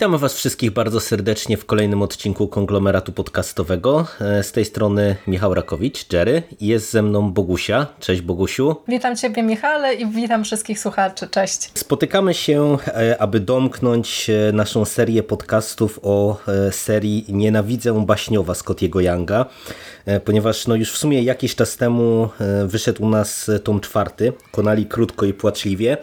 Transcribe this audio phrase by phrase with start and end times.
[0.00, 4.06] Witamy Was wszystkich bardzo serdecznie w kolejnym odcinku konglomeratu podcastowego.
[4.20, 6.42] E, Z tej strony Michał Rakowicz, Jerry.
[6.60, 7.86] Jest ze mną Bogusia.
[7.98, 8.76] Cześć Bogusiu.
[8.88, 11.28] Witam Ciebie Michale i witam wszystkich słuchaczy.
[11.28, 11.70] Cześć.
[11.74, 16.36] Spotykamy się, e, aby domknąć e, naszą serię podcastów o
[16.70, 19.46] serii Nienawidzę Baśniowa Scottiego Younga,
[20.24, 24.86] ponieważ no już w sumie jakiś czas temu e, wyszedł u nas tom czwarty, Konali
[24.86, 25.96] krótko i płaczliwie,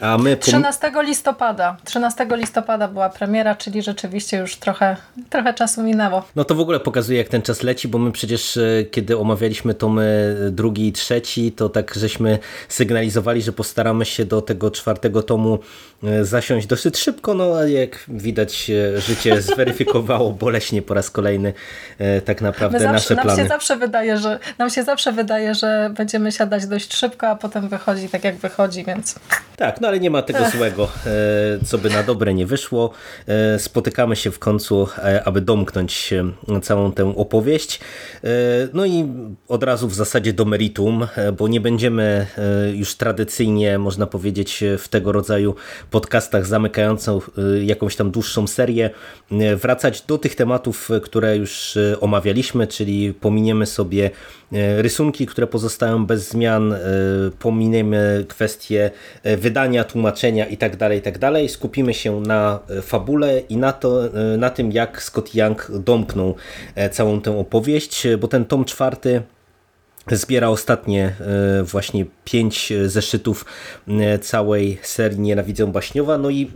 [0.00, 0.36] a my...
[0.36, 1.76] pom- 13 listopada.
[1.84, 4.96] 13 listopada była premiera, czyli rzeczywiście już trochę,
[5.30, 6.22] trochę czasu minęło.
[6.36, 9.74] No to w ogóle pokazuje, jak ten czas leci, bo my przecież, e, kiedy omawialiśmy
[9.74, 15.58] tomy drugi i trzeci, to tak żeśmy sygnalizowali, że postaramy się do tego czwartego tomu
[16.04, 21.52] e, zasiąść dosyć szybko, no a jak widać, e, życie zweryfikowało boleśnie po raz kolejny
[21.98, 23.37] e, tak naprawdę nasze plany.
[23.42, 27.68] Się zawsze wydaje, że, nam się zawsze wydaje, że będziemy siadać dość szybko, a potem
[27.68, 29.14] wychodzi tak jak wychodzi, więc
[29.58, 32.90] Tak, no ale nie ma tego złego, e, co by na dobre nie wyszło.
[33.26, 36.14] E, Spotykamy się w końcu, e, aby domknąć
[36.62, 37.80] całą tę opowieść.
[38.72, 39.08] No i
[39.48, 41.06] od razu w zasadzie do meritum,
[41.38, 42.26] bo nie będziemy
[42.74, 45.54] już tradycyjnie, można powiedzieć, w tego rodzaju
[45.90, 47.20] podcastach zamykającą
[47.62, 48.90] jakąś tam dłuższą serię,
[49.56, 54.10] wracać do tych tematów, które już omawialiśmy, czyli pominiemy sobie
[54.76, 56.74] rysunki, które pozostają bez zmian,
[57.38, 58.90] pominiemy kwestie
[59.22, 61.48] e, wydania, tłumaczenia itd., itd.
[61.48, 66.34] Skupimy się na e, fabule i na, to, e, na tym, jak Scott Young domknął
[66.74, 69.22] e, całą tę opowieść, bo ten tom czwarty
[70.16, 71.14] zbiera ostatnie
[71.60, 73.44] e, właśnie pięć zeszytów
[73.88, 76.18] e, całej serii Nienawidzę Baśniowa.
[76.18, 76.50] No i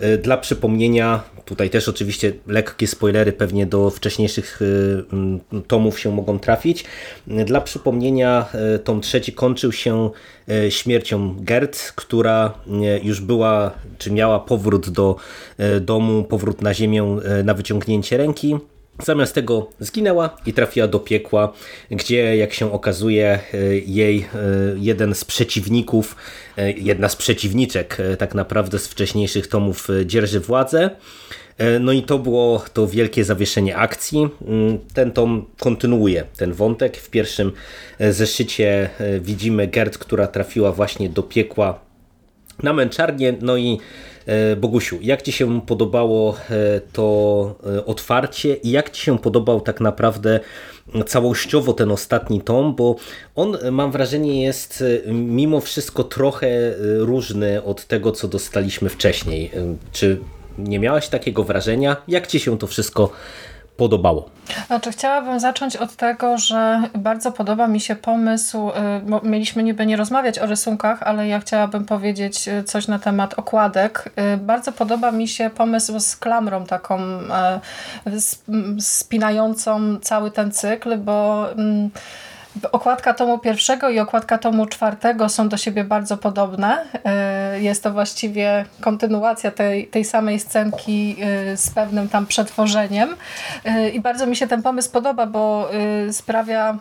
[0.00, 6.38] e, dla przypomnienia, tutaj też oczywiście lekkie spoilery pewnie do wcześniejszych e, tomów się mogą
[6.38, 6.84] trafić.
[7.26, 10.10] Dla przypomnienia e, tom trzeci kończył się
[10.48, 15.16] e, śmiercią Gert, która e, już była, czy miała powrót do
[15.58, 18.56] e, domu, powrót na ziemię e, na wyciągnięcie ręki.
[18.98, 21.52] Zamiast tego zginęła i trafiła do piekła,
[21.90, 24.26] gdzie jak się okazuje e, jej e,
[24.76, 26.16] jeden z przeciwników,
[26.56, 30.90] e, jedna z przeciwniczek tak naprawdę z wcześniejszych tomów dzierży władzę.
[31.80, 34.28] No i to było to wielkie zawieszenie akcji.
[34.46, 36.96] Mm, Ten tom kontynuuje ten wątek.
[36.96, 37.52] W pierwszym
[38.10, 41.80] zeszycie widzimy Gerd, która trafiła właśnie do piekła
[42.62, 43.34] na męczarnię.
[43.40, 43.78] No i
[44.56, 49.80] Bogusiu, jak Ci się podobało e, to e, otwarcie i jak Ci się podobał tak
[49.80, 50.40] naprawdę
[51.06, 52.96] całościowo ten ostatni tom, bo
[53.36, 58.88] on e, mam wrażenie jest e, mimo wszystko trochę e, różny od tego, co dostaliśmy
[58.88, 59.50] wcześniej.
[59.54, 60.18] E, Czy
[60.58, 61.96] nie miałaś takiego wrażenia?
[62.08, 63.10] Jak Ci się to wszystko
[63.82, 64.28] podobało?
[64.66, 68.68] Znaczy, chciałabym zacząć od tego, że bardzo podoba mi się pomysł.
[68.68, 68.72] y,
[69.06, 73.34] bo Mieliśmy niby nie rozmawiać o rysunkach, ale ja chciałabym powiedzieć y, coś na temat
[73.38, 74.12] okładek.
[74.34, 76.98] Y, Bardzo podoba mi się pomysł z klamrą taką
[78.78, 81.46] spinającą cały ten cykl, bo.
[82.72, 86.84] Okładka tomu pierwszego i okładka tomu czwartego są do siebie bardzo podobne.
[87.56, 91.16] Y, Jest to właściwie kontynuacja tej, tej samej scenki
[91.52, 93.16] y, z pewnym tam przetworzeniem.
[93.66, 95.70] Y, I bardzo mi się ten pomysł podoba, bo
[96.10, 96.78] sprawia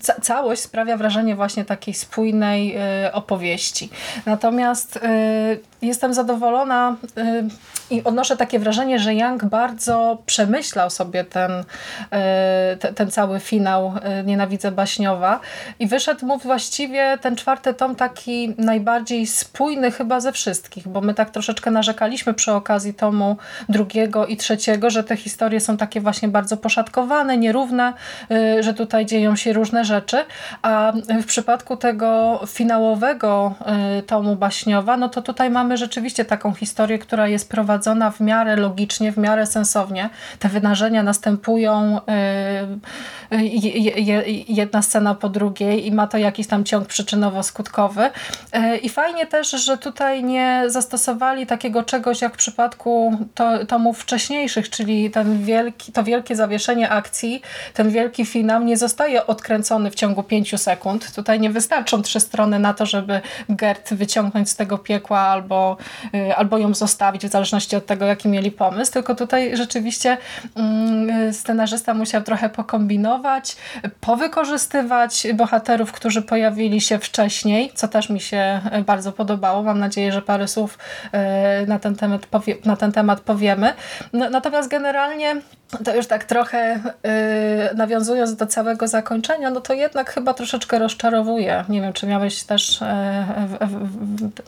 [0.00, 2.76] ca całość sprawia wrażenie właśnie takiej spójnej
[3.12, 3.90] opowieści.
[4.26, 5.00] Natomiast
[5.82, 7.48] jestem zadowolona y,
[7.90, 11.64] i odnoszę takie wrażenie, że Young bardzo przemyślał sobie ten, y,
[12.76, 15.40] te, ten cały finał y, Nienawidzę Baśniowa.
[15.78, 21.14] I wyszedł mu właściwie ten czwarty tom taki najbardziej spójny chyba ze wszystkich, bo my
[21.14, 23.36] tak troszeczkę narzekaliśmy przy okazji tomu
[23.68, 27.92] drugiego i trzeciego, że te historie są takie właśnie bardzo poszatkowane, nierówne,
[28.60, 30.24] że tutaj dzieją się różne rzeczy,
[30.62, 30.92] a
[31.22, 33.54] w przypadku tego finałowego
[34.06, 39.12] tomu Baśniowa, no to tutaj mamy rzeczywiście taką historię, która jest prowadzona w miarę logicznie,
[39.12, 40.08] w miarę sensownie.
[40.38, 42.00] Te wydarzenia następują
[43.32, 48.10] y, y, je- je- jedna scena po drugiej i ma to jakiś tam ciąg przyczynowo-skutkowy.
[48.56, 53.98] Y, I fajnie też, że tutaj nie zastosowali takiego czegoś jak w przypadku to, tomów
[53.98, 57.42] wcześniejszych, czyli ten wielki, to wielkie zawieszenie akcji,
[57.74, 61.12] ten wielki finał nie zostaje odkręcony w ciągu pięciu sekund.
[61.14, 65.76] Tutaj nie wystarczą trzy strony na to, żeby Gert wyciągnąć z tego piekła albo albo,
[66.36, 70.16] albo ją zostawić, w zależności od tego, jaki mieli pomysł, tylko tutaj rzeczywiście
[70.56, 73.56] mm, scenarzysta musiał trochę pokombinować,
[74.00, 79.62] powykorzystywać bohaterów, którzy pojawili się wcześniej, co też mi się bardzo podobało.
[79.62, 80.78] Mam nadzieję, że parę słów
[81.66, 83.72] na ten temat, powie, na ten temat powiemy.
[84.12, 85.36] No, natomiast generalnie
[85.84, 87.10] to już tak trochę yy,
[87.76, 91.64] nawiązując do całego zakończenia, no to jednak chyba troszeczkę rozczarowuje.
[91.68, 92.80] Nie wiem, czy miałeś też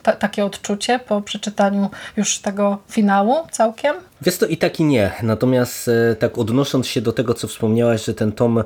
[0.03, 3.95] yy, takie odczucie po przeczytaniu już tego finału całkiem?
[4.21, 5.11] Wiesz to i tak i nie.
[5.23, 8.63] Natomiast yy, tak odnosząc się do tego, co wspomniałaś, że ten tom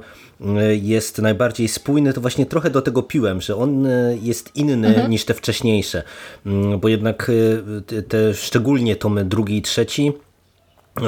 [0.81, 3.88] jest najbardziej spójny, to właśnie trochę do tego piłem, że on
[4.21, 5.11] jest inny mhm.
[5.11, 6.03] niż te wcześniejsze.
[6.45, 7.31] Mm, bo jednak
[8.09, 10.13] te szczególnie tomy drugi i trzeci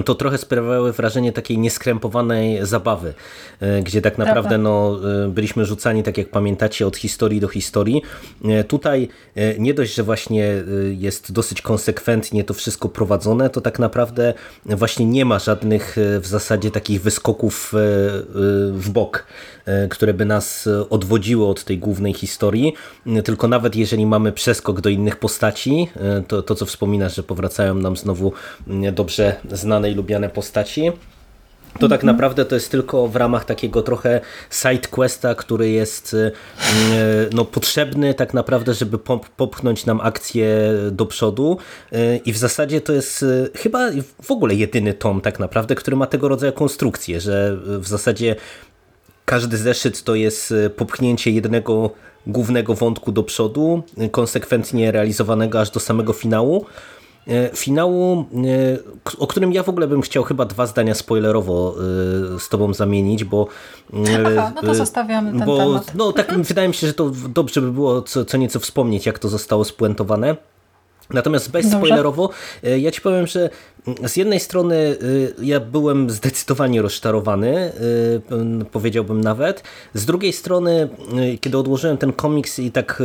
[0.05, 3.13] to trochę sprawiały wrażenie takiej nieskrępowanej zabawy,
[3.59, 8.01] e, gdzie tak naprawdę no, e, byliśmy rzucani, tak jak pamiętacie, od historii do historii.
[8.45, 9.07] E, tutaj
[9.59, 10.63] nie dość, że właśnie
[10.97, 14.33] jest dosyć konsekwentnie to wszystko prowadzone, to tak naprawdę
[14.65, 17.73] właśnie nie ma żadnych w zasadzie takich wyskoków
[18.71, 19.25] w bok,
[19.89, 22.73] które by nas odwodziły od tej głównej historii,
[23.23, 25.89] tylko nawet jeżeli mamy przeskok do innych postaci,
[26.27, 28.33] to, to co wspominasz, że powracają nam znowu
[28.93, 30.91] dobrze znane znane i lubiane postaci,
[31.79, 32.05] to tak mhm.
[32.05, 37.45] naprawdę to jest tylko w ramach takiego trochę side questa, który jest y, y, no,
[37.45, 38.97] potrzebny tak naprawdę, żeby
[39.37, 40.49] popchnąć nam akcję
[40.91, 41.57] do przodu.
[41.93, 43.25] Y, i w zasadzie to jest
[43.55, 43.79] chyba
[44.21, 48.35] w ogóle jedyny tom tak naprawdę, który ma tego rodzaju konstrukcję, że w zasadzie
[49.25, 51.91] każdy zeszyt to jest popchnięcie jednego
[52.27, 56.65] głównego wątku do przodu, konsekwentnie realizowanego aż do samego finału,
[57.55, 61.75] finału, e, o którym ja w ogóle bym chciał chyba dwa zdania spoilerowo
[62.35, 63.47] e, z tobą zamienić, bo...
[64.37, 65.95] Aha, no to zostawiamy ten bo, temat.
[65.95, 66.43] No tak mhm.
[66.43, 69.65] wydaje mi się, że to dobrze by było co, co nieco wspomnieć, jak to zostało
[69.65, 70.35] spuentowane.
[71.09, 71.77] Natomiast bez Dobrze.
[71.77, 72.29] spoilerowo,
[72.63, 73.49] e, ja ci powiem, że
[74.05, 74.75] z jednej strony
[75.39, 77.71] e, ja byłem zdecydowanie rozczarowany, e,
[78.71, 79.63] powiedziałbym nawet.
[79.93, 80.89] Z drugiej strony,
[81.41, 83.03] kiedy odłożyłem ten komiks i tak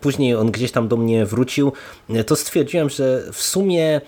[0.00, 1.72] później on gdzieś tam do mnie wrócił,
[2.26, 4.00] to stwierdziłem, że w sumie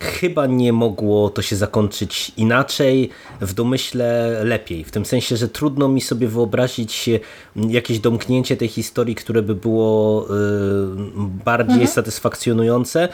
[0.00, 3.10] chyba nie mogło to się zakończyć inaczej,
[3.40, 4.84] w domyśle lepiej.
[4.84, 7.10] W tym sensie, że trudno mi sobie wyobrazić
[7.56, 10.30] jakieś domknięcie tej historii, które by było y,
[11.44, 11.90] bardziej mhm.
[11.90, 13.08] satysfakcjonujące.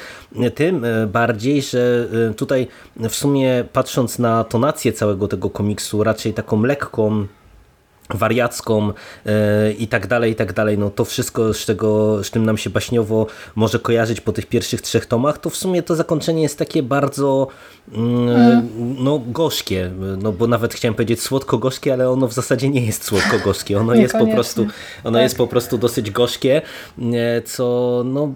[0.55, 2.67] Tym y, bardziej, że tutaj
[2.97, 7.27] w sumie patrząc na tonację całego tego komiksu, raczej taką lekką,
[8.11, 8.93] wariacką
[9.27, 12.59] e, i tak dalej, i tak dalej, no to wszystko, z czego z tym nam
[12.59, 16.59] się baśniowo może kojarzyć po tych pierwszych trzech tomach, to w sumie to zakończenie jest
[16.59, 17.49] takie bardzo
[17.93, 18.69] mm.
[18.99, 19.91] no gorzkie,
[20.23, 24.15] no bo nawet chciałem powiedzieć słodko-gorzkie, ale ono w zasadzie nie jest słodko-gorzkie, ono jest
[24.19, 24.67] po prostu
[25.05, 25.23] ono tak.
[25.23, 26.63] jest po prostu dosyć gorzkie,
[27.13, 28.35] e, co no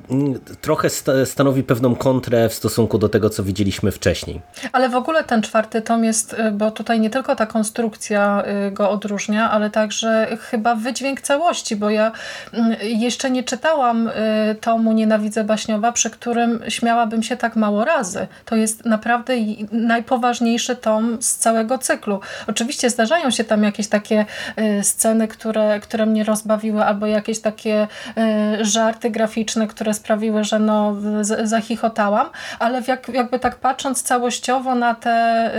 [0.60, 0.90] trochę
[1.24, 4.40] stanowi pewną kontrę w stosunku do tego, co widzieliśmy wcześniej.
[4.72, 8.90] Ale w ogóle ten czwarty tom jest, e, bo tutaj nie tylko ta konstrukcja go
[8.90, 12.12] odróżnia, ale także chyba wydźwięk całości, bo ja
[12.52, 14.12] mm, jeszcze nie czytałam y,
[14.60, 18.26] tomu Nienawidzę Baśniowa, przy którym śmiałabym się tak mało razy.
[18.44, 19.34] To jest naprawdę
[19.72, 22.20] najpoważniejszy tom z całego cyklu.
[22.46, 24.26] Oczywiście zdarzają się tam jakieś takie
[24.58, 27.88] y, sceny, które, które mnie rozbawiły, albo jakieś takie
[28.60, 30.96] y, żarty graficzne, które sprawiły, że no
[31.44, 32.26] zachichotałam,
[32.58, 35.50] ale jak, jakby tak patrząc całościowo na te,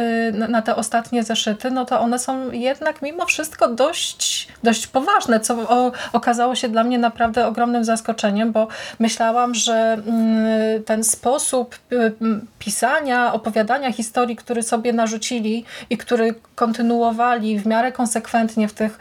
[0.49, 5.39] na te ostatnie zeszyty, no to one są jednak mimo wszystko dość dość, dość poważne,
[5.39, 8.67] co o, okazało się dla mnie naprawdę ogromnym zaskoczeniem, bo
[8.99, 12.13] myślałam, że mm, ten sposób y,
[12.59, 18.99] pisania, opowiadania historii, który sobie narzucili i który kontynuowali w miarę konsekwentnie w tych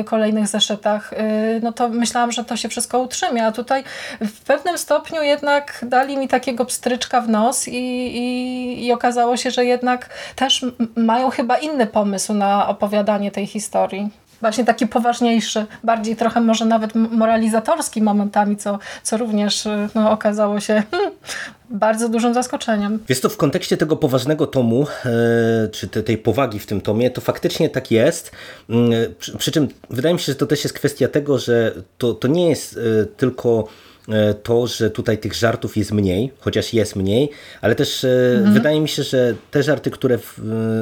[0.00, 1.16] y, kolejnych zeszytach, y,
[1.62, 3.84] no to myślałam, że to się wszystko utrzymie, a tutaj
[4.20, 9.50] w pewnym stopniu jednak dali mi takiego pstryczka w nos i, i, i okazało się,
[9.50, 16.16] że jednak też mają chyba inny pomysł na opowiadanie tej historii właśnie taki poważniejszy, bardziej
[16.16, 20.82] trochę może nawet moralizatorski momentami, co, co również y, no, okazało się
[21.70, 22.98] bardzo dużym zaskoczeniem.
[23.08, 27.10] Jest to w kontekście tego poważnego tomu, e, czy te, tej powagi w tym tomie,
[27.10, 28.30] to faktycznie tak jest.
[28.70, 32.14] Mm, przy, przy czym wydaje mi się, że to też jest kwestia tego, że to,
[32.14, 33.68] to nie jest e, tylko
[34.08, 37.30] e, to, że tutaj tych żartów jest mniej, chociaż jest mniej,
[37.60, 38.06] ale też
[38.36, 38.54] mhm.
[38.54, 40.18] wydaje mi się, że te żarty, które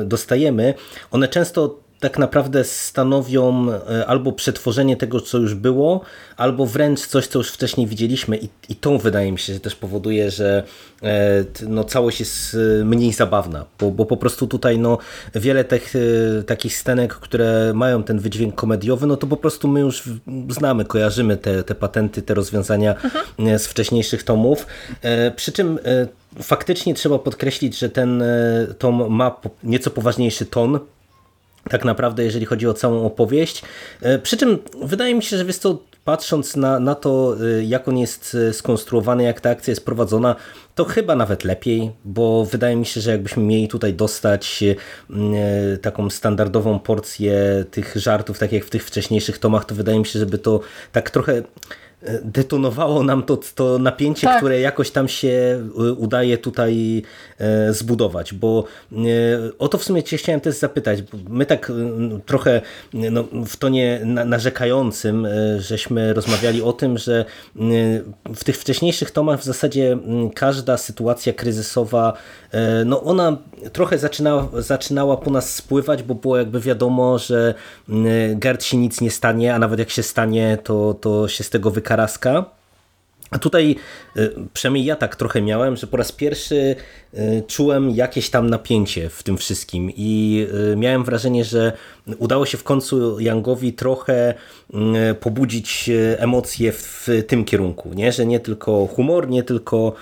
[0.04, 0.74] dostajemy,
[1.10, 6.00] one często tak naprawdę stanowią e, albo przetworzenie tego, co już było,
[6.36, 9.76] albo wręcz coś, co już wcześniej widzieliśmy i, i to wydaje mi się, że też
[9.76, 10.62] powoduje, że
[11.02, 14.98] e, no, całość jest e, mniej zabawna, bo, bo po prostu tutaj no,
[15.34, 15.94] wiele tych
[16.46, 20.02] takich scenek, które mają ten wydźwięk komediowy, no to po prostu my już
[20.48, 23.58] znamy, kojarzymy te, te patenty, te rozwiązania mhm.
[23.58, 24.66] z wcześniejszych tomów,
[25.36, 25.78] przy czym
[26.42, 28.22] faktycznie trzeba podkreślić, że ten
[28.78, 30.80] tom ma nieco poważniejszy ton,
[31.68, 33.62] tak naprawdę, jeżeli chodzi o całą opowieść.
[34.02, 37.88] E, przy czym wydaje mi się, że jest to patrząc na, na to, e, jak
[37.88, 40.36] on jest e, skonstruowany, jak ta akcja jest prowadzona,
[40.74, 44.64] to chyba nawet lepiej, bo wydaje mi się, że jakbyśmy mieli tutaj dostać
[45.82, 50.18] taką standardową porcję tych żartów, tak jak w tych wcześniejszych tomach, to wydaje mi się,
[50.18, 50.60] żeby to
[50.92, 51.42] tak trochę
[52.24, 54.36] detonowało nam to, to napięcie, tak.
[54.36, 55.28] które jakoś tam się
[55.88, 57.02] y, udaje tutaj
[57.38, 58.96] e, zbudować, bo e,
[59.58, 60.98] o to w sumie cię chciałem też zapytać.
[61.28, 61.74] My tak y,
[62.26, 62.60] trochę
[62.92, 67.24] no, w tonie narzekającym e, żeśmy rozmawiali o tym, że
[68.34, 69.98] w tych wcześniejszych tomach w zasadzie
[70.34, 72.12] każda sytuacja kryzysowa,
[72.84, 73.36] no ona
[73.72, 77.54] trochę zaczynała, zaczynała po nas spływać, bo było jakby wiadomo, że
[78.34, 81.70] Gerd się nic nie stanie, a nawet jak się stanie, to, to się z tego
[81.70, 82.44] wykaże Karaska.
[83.30, 83.76] A tutaj
[84.16, 86.76] y, przynajmniej ja tak trochę miałem, że po raz pierwszy
[87.14, 91.72] y, czułem jakieś tam napięcie w tym wszystkim i y, miałem wrażenie, że
[92.18, 94.34] udało się w końcu Yangowi trochę
[95.20, 98.12] pobudzić emocje w tym kierunku, nie?
[98.12, 99.92] że nie tylko humor, nie tylko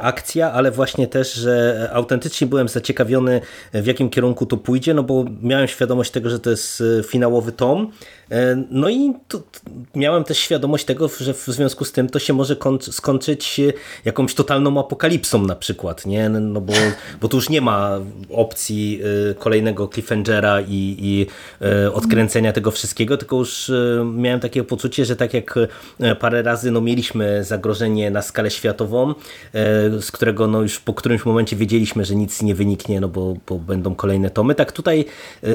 [0.00, 3.40] akcja, ale właśnie też, że autentycznie byłem zaciekawiony
[3.72, 7.92] w jakim kierunku to pójdzie, no bo miałem świadomość tego, że to jest finałowy tom,
[8.70, 9.12] no i
[9.94, 13.60] miałem też świadomość tego, że w związku z tym to się może skończyć
[14.04, 16.28] jakąś totalną apokalipsą na przykład, nie?
[16.28, 16.72] No bo,
[17.20, 21.26] bo tu już nie ma opcji y, kolejnego cliffhangera i, i
[21.92, 23.72] odkręcenia tego wszystkiego, tylko już
[24.14, 25.54] miałem takie poczucie, że tak jak
[26.20, 29.14] parę razy no, mieliśmy zagrożenie na skalę światową,
[30.00, 33.58] z którego no, już po którymś momencie wiedzieliśmy, że nic nie wyniknie, no bo, bo
[33.58, 35.04] będą kolejne tomy, tak tutaj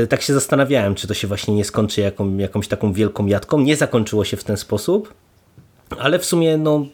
[0.09, 3.59] tak się zastanawiałem, czy to się właśnie nie skończy jaką, jakąś taką wielką jatką.
[3.59, 5.13] Nie zakończyło się w ten sposób,
[6.01, 6.85] ale w sumie no,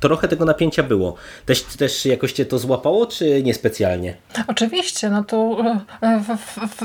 [0.00, 1.14] trochę tego napięcia było.
[1.46, 4.14] Też, też jakoś cię to złapało, czy niespecjalnie?
[4.46, 5.56] Oczywiście, no tu
[6.02, 6.22] e,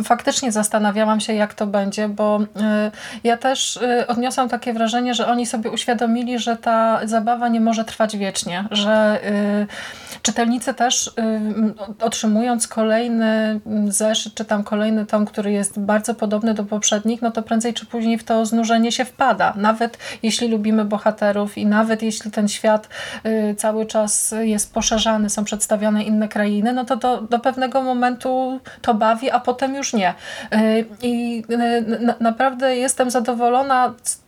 [0.04, 2.92] faktycznie zastanawiałam się, jak to będzie, bo e,
[3.24, 7.86] ja też e, odniosłam takie wrażenie, że oni sobie uświadomili, że ta zabawa nie może
[7.86, 9.20] trwać wiecznie, że
[10.22, 11.12] czytelnicy też
[12.02, 17.44] otrzymując kolejny zeszyt, czy tam kolejny tom, który jest bardzo podobny do poprzednich, no to
[17.44, 19.54] prędzej czy później w to znużenie się wpada.
[19.56, 22.90] Nawet jeśli lubimy bohaterów, bohaterów i nawet jeśli ten świat
[23.26, 28.60] y, cały czas jest poszerzany, są przedstawione inne krainy, no to do, do pewnego momentu
[28.82, 30.14] to bawi, a potem już nie.
[30.54, 34.23] Y, I y, naprawdę jestem zadowolona z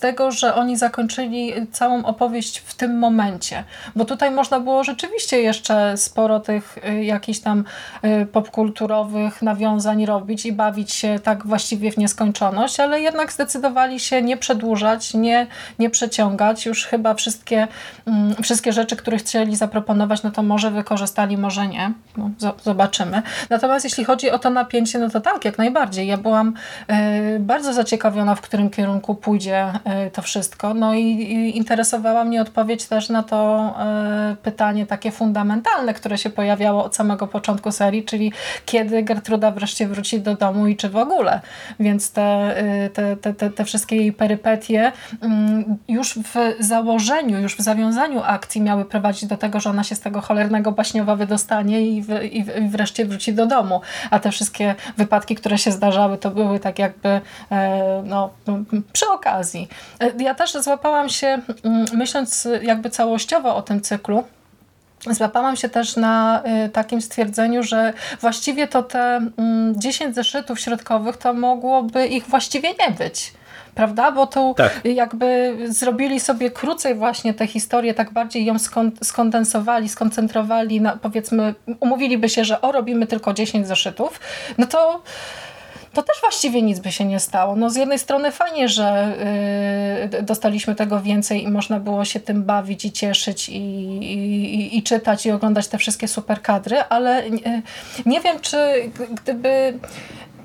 [0.00, 3.64] tego, że oni zakończyli całą opowieść w tym momencie.
[3.96, 7.64] Bo tutaj można było rzeczywiście jeszcze sporo tych y, jakichś tam
[8.04, 14.22] y, popkulturowych nawiązań robić i bawić się tak właściwie w nieskończoność, ale jednak zdecydowali się
[14.22, 15.46] nie przedłużać, nie,
[15.78, 16.66] nie przeciągać.
[16.66, 17.68] Już chyba wszystkie,
[18.06, 21.92] mm, wszystkie rzeczy, które chcieli zaproponować, no to może wykorzystali, może nie.
[22.16, 22.30] No,
[22.62, 23.22] zobaczymy.
[23.50, 26.06] Natomiast jeśli chodzi o to napięcie, no to tak, jak najbardziej.
[26.06, 26.54] Ja byłam
[27.36, 30.74] y, bardzo zaciekawiona, w którym kierunku pójdzie E, to wszystko.
[30.74, 36.84] No i interesowała mnie odpowiedź też na to e, pytanie takie fundamentalne, które się pojawiało
[36.84, 38.32] od samego początku serii, czyli
[38.66, 41.40] kiedy Gertruda wreszcie wróci do domu i czy w ogóle.
[41.80, 46.34] Więc te, e, te, te, te, wszystkie jej perypetie mm, już w
[46.64, 50.72] założeniu, już w zawiązaniu akcji miały prowadzić do tego, że ona się z tego cholernego
[50.72, 53.80] baśniowa wydostanie i, w, i, i wreszcie wróci do domu.
[54.10, 57.20] A te wszystkie wypadki, które się zdarzały, to były tak jakby
[58.04, 58.30] no,
[58.92, 59.59] przy okazji.
[60.00, 61.26] E, ja też złapałam się,
[61.64, 64.24] mm, myśląc jakby całościowo o tym cyklu,
[65.06, 69.20] Złapałam się też na y, takim stwierdzeniu, że właściwie to te
[69.76, 73.32] 10 mm, zeszytów środkowych to mogłoby ich właściwie nie być
[73.74, 74.12] prawda?
[74.12, 74.80] Bo tu tak.
[74.84, 78.56] jakby zrobili sobie krócej właśnie tę historię, tak bardziej ją
[79.02, 84.20] skondensowali, skoncentrowali, na, powiedzmy, umówiliby się, że o, robimy tylko 10 zeszytów,
[84.58, 85.02] no to
[85.92, 87.56] to też właściwie nic by się nie stało.
[87.56, 89.14] No z jednej strony fajnie, że
[90.14, 94.82] y, dostaliśmy tego więcej i można było się tym bawić i cieszyć i, i, i
[94.82, 97.62] czytać i oglądać te wszystkie super kadry, ale y,
[98.06, 98.90] nie wiem, czy
[99.22, 99.78] gdyby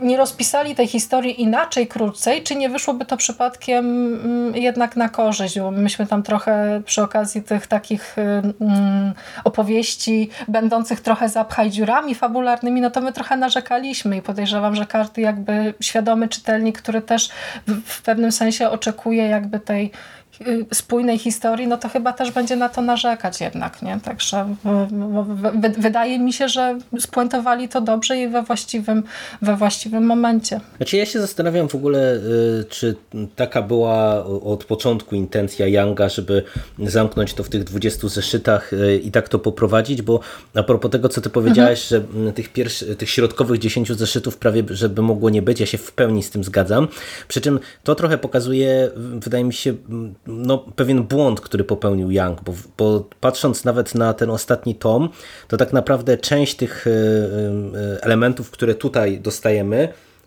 [0.01, 5.59] nie rozpisali tej historii inaczej, krócej, czy nie wyszłoby to przypadkiem mm, jednak na korzyść,
[5.59, 12.81] bo myśmy tam trochę przy okazji tych takich mm, opowieści będących trochę zapchaj dziurami fabularnymi,
[12.81, 17.29] no to my trochę narzekaliśmy i podejrzewam, że każdy jakby świadomy czytelnik, który też
[17.67, 19.91] w, w pewnym sensie oczekuje jakby tej
[20.41, 23.99] Y, spójnej historii, no to chyba też będzie na to narzekać jednak, nie?
[24.03, 24.55] Także
[25.77, 29.03] wydaje mi się, że spuentowali to dobrze i we właściwym,
[29.41, 30.59] we właściwym momencie.
[30.77, 32.95] Znaczy ja się zastanawiam w ogóle, y, czy
[33.35, 36.43] taka była od początku intencja Younga, żeby
[36.79, 40.19] zamknąć to w tych 20 zeszytach y, i tak to poprowadzić, bo
[40.53, 42.25] a propos tego, co ty powiedziałeś, mhm.
[42.25, 45.91] że tych, pierwszy, tych środkowych 10 zeszytów prawie, żeby mogło nie być, ja się w
[45.91, 46.87] pełni z tym zgadzam.
[47.27, 49.73] Przy czym to trochę pokazuje, wydaje mi się,
[50.27, 55.09] no, pewien błąd, który popełnił Young, bo, bo, patrząc nawet na ten ostatni tom,
[55.47, 56.91] to tak naprawdę część tych e,
[58.01, 59.74] elementów, które tutaj dostajemy,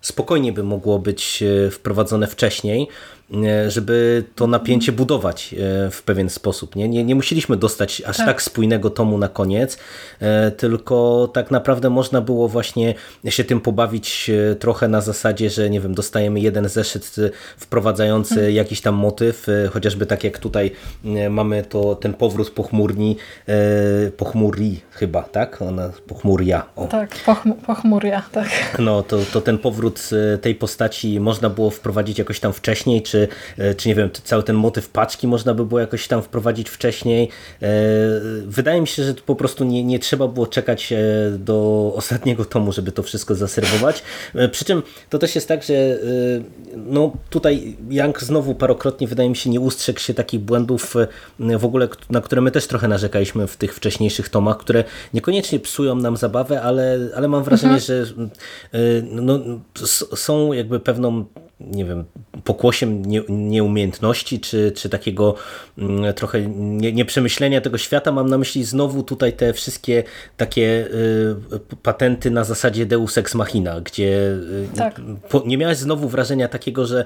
[0.01, 2.87] spokojnie by mogło być e, wprowadzone wcześniej,
[3.67, 6.75] żeby to napięcie budować e, w pewien sposób.
[6.75, 8.25] Nie, nie, nie musieliśmy dostać aż tak.
[8.25, 9.77] tak spójnego tomu na koniec,
[10.19, 12.93] e, tylko tak naprawdę można było właśnie
[13.29, 17.15] się tym pobawić trochę na zasadzie, że nie wiem, dostajemy jeden zeszyt
[17.57, 18.53] wprowadzający hmm.
[18.53, 20.71] jakiś tam motyw, chociażby tak jak tutaj
[21.29, 23.17] mamy to ten powrót pochmurni,
[24.17, 25.61] pochmuri chyba, tak?
[25.61, 26.65] Ona pochmuria.
[26.75, 26.87] O.
[26.87, 28.47] Tak, pochm pochmuria, tak.
[28.79, 30.09] No, to, to ten powrót
[30.41, 34.43] tej postaci można było wprowadzić jakoś tam wcześniej, czy czy, e, czy nie wiem, cały
[34.43, 37.29] ten motyw paczki można by było jakoś tam wprowadzić wcześniej.
[37.61, 37.67] E,
[38.45, 40.97] wydaje mi się, że po prostu nie, nie trzeba było czekać e,
[41.39, 41.59] do
[41.95, 44.03] ostatniego tomu, żeby to wszystko zaserwować.
[44.51, 45.73] Przy czym to też jest tak, że
[46.75, 50.95] no tutaj Young znowu parokrotnie wydaje mi się nie ustrzegł się takich błędów
[51.39, 54.83] w ogóle, na które my też trochę narzekaliśmy w tych wcześniejszych tomach, które
[55.13, 58.05] niekoniecznie psują nam zabawę, ale, ale mam wrażenie, mhm.
[58.05, 58.13] że
[59.03, 59.39] no,
[60.15, 61.25] są jakby pewną
[61.59, 62.05] nie wiem,
[62.43, 65.35] pokłosiem nie, nieumiejętności, czy, czy takiego
[65.77, 68.11] mm, trochę nie, nieprzemyślenia tego świata.
[68.11, 70.03] Mam na myśli znowu tutaj te wszystkie
[70.37, 70.87] takie
[71.53, 75.01] y, patenty na zasadzie Deus Ex Machina, gdzie y, tak.
[75.45, 77.05] nie miałeś znowu wrażenia takiego, że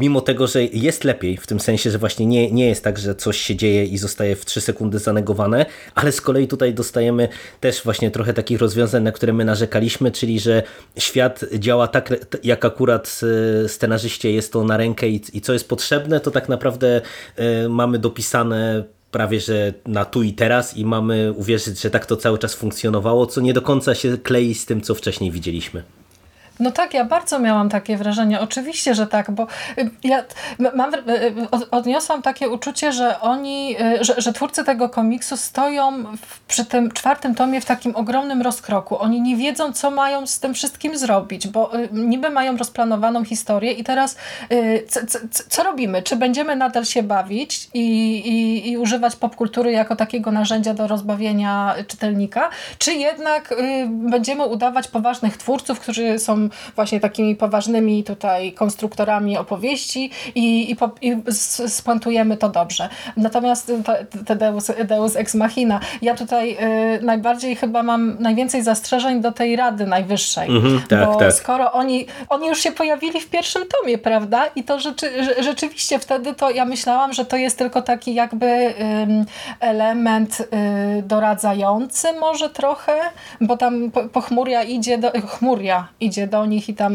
[0.00, 3.14] mimo tego, że jest lepiej, w tym sensie, że właśnie nie, nie jest tak, że
[3.14, 7.28] coś się dzieje i zostaje w 3 sekundy zanegowane, ale z kolei tutaj dostajemy
[7.60, 10.62] też właśnie trochę takich rozwiązań, na które my narzekaliśmy, czyli że
[10.98, 13.20] świat działa tak, jak akurat
[13.64, 17.00] e, scenarzyście jest to na rękę i, i co jest potrzebne, to tak naprawdę
[17.38, 22.16] y, mamy dopisane prawie że na tu i teraz i mamy uwierzyć, że tak to
[22.16, 25.82] cały czas funkcjonowało, co nie do końca się klei z tym, co wcześniej widzieliśmy.
[26.60, 28.40] No tak, ja bardzo miałam takie wrażenie.
[28.40, 29.46] Oczywiście, że tak, bo
[29.78, 30.24] y, ja
[30.74, 36.40] mam, y, y, odniosłam takie uczucie, że oni, że, że twórcy tego komiksu stoją w,
[36.40, 38.98] przy tym czwartym tomie w takim ogromnym rozkroku.
[38.98, 43.84] Oni nie wiedzą, co mają z tym wszystkim zrobić, bo niby mają rozplanowaną historię i
[43.84, 44.16] teraz
[44.88, 46.02] co, co, co robimy?
[46.02, 47.80] Czy będziemy nadal się bawić i,
[48.18, 53.54] i, i używać popkultury jako takiego narzędzia do rozbawienia czytelnika, czy jednak
[53.88, 56.43] będziemy udawać poważnych twórców, którzy są
[56.74, 61.16] właśnie takimi poważnymi tutaj konstruktorami opowieści i, i, i
[62.38, 62.88] to dobrze.
[63.16, 63.72] Natomiast
[64.26, 66.56] te Deus, Deus Ex Machina, ja tutaj
[66.96, 71.32] y, najbardziej chyba mam najwięcej zastrzeżeń do tej Rady Najwyższej, mhm, tak, bo tak.
[71.32, 74.46] skoro oni, oni już się pojawili w pierwszym tomie, prawda?
[74.56, 75.10] I to rzeczy,
[75.42, 78.74] rzeczywiście wtedy to ja myślałam, że to jest tylko taki jakby y,
[79.60, 80.46] element y,
[81.02, 82.92] doradzający może trochę,
[83.40, 86.92] bo tam pochmuria idzie do, chmuria idzie do nich i tam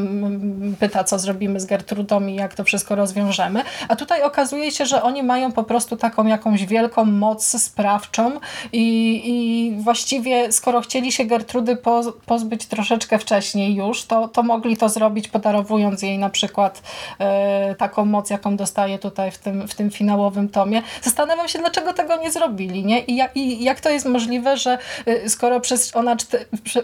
[0.79, 3.63] pyta, co zrobimy z Gertrudą i jak to wszystko rozwiążemy.
[3.87, 8.31] A tutaj okazuje się, że oni mają po prostu taką jakąś wielką moc sprawczą
[8.73, 8.85] i,
[9.25, 9.35] i
[9.83, 15.27] właściwie skoro chcieli się Gertrudy po, pozbyć troszeczkę wcześniej już, to, to mogli to zrobić
[15.27, 16.81] podarowując jej na przykład
[17.19, 20.81] e, taką moc, jaką dostaje tutaj w tym, w tym finałowym tomie.
[21.01, 22.99] Zastanawiam się, dlaczego tego nie zrobili, nie?
[22.99, 26.15] I, jak, i jak to jest możliwe, że e, skoro przez, ona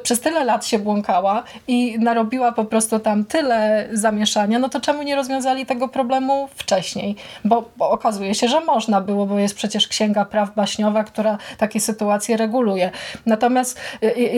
[0.03, 5.03] przez tyle lat się błąkała i narobiła po prostu tam tyle zamieszania, no to czemu
[5.03, 7.15] nie rozwiązali tego problemu wcześniej?
[7.45, 11.79] Bo, bo okazuje się, że można było, bo jest przecież Księga Praw Baśniowa, która takie
[11.79, 12.91] sytuacje reguluje.
[13.25, 13.79] Natomiast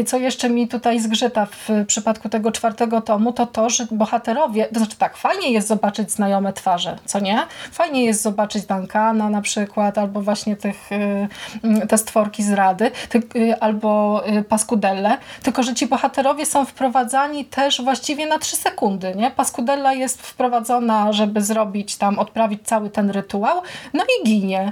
[0.06, 4.80] co jeszcze mi tutaj zgrzyta w przypadku tego czwartego tomu, to to, że bohaterowie, to
[4.80, 7.39] znaczy tak, fajnie jest zobaczyć znajome twarze, co nie?
[7.72, 12.91] Fajnie jest zobaczyć Duncana na przykład, albo właśnie tych, y, te stworki z Rady,
[13.36, 18.56] y, albo y, Paskudelle, tylko że ci bohaterowie są wprowadzani też właśnie właściwie na 3
[18.56, 19.16] sekundy.
[19.16, 19.32] Nie?
[19.32, 23.62] Paskudella jest wprowadzona, żeby zrobić tam, odprawić cały ten rytuał,
[23.94, 24.72] no i ginie.